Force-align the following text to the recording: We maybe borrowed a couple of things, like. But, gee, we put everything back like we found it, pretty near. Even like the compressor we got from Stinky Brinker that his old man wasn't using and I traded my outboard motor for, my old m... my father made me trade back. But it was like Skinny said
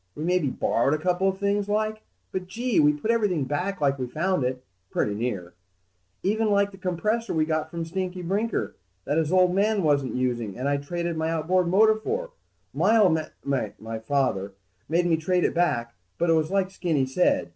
We 0.15 0.23
maybe 0.23 0.49
borrowed 0.49 0.95
a 0.95 1.03
couple 1.03 1.29
of 1.29 1.37
things, 1.37 1.69
like. 1.69 2.01
But, 2.31 2.47
gee, 2.47 2.79
we 2.79 2.91
put 2.91 3.11
everything 3.11 3.43
back 3.45 3.79
like 3.81 3.99
we 3.99 4.07
found 4.07 4.43
it, 4.43 4.63
pretty 4.89 5.13
near. 5.13 5.53
Even 6.23 6.49
like 6.49 6.71
the 6.71 6.77
compressor 6.79 7.33
we 7.35 7.45
got 7.45 7.69
from 7.69 7.85
Stinky 7.85 8.21
Brinker 8.23 8.75
that 9.05 9.17
his 9.19 9.31
old 9.31 9.53
man 9.53 9.83
wasn't 9.83 10.15
using 10.15 10.57
and 10.57 10.67
I 10.69 10.77
traded 10.77 11.17
my 11.17 11.29
outboard 11.31 11.67
motor 11.67 11.95
for, 11.97 12.31
my 12.73 12.97
old 12.97 13.15
m... 13.17 13.27
my 13.43 13.99
father 13.99 14.53
made 14.89 15.05
me 15.05 15.17
trade 15.17 15.51
back. 15.53 15.93
But 16.17 16.29
it 16.29 16.33
was 16.33 16.49
like 16.51 16.69
Skinny 16.71 17.05
said 17.07 17.49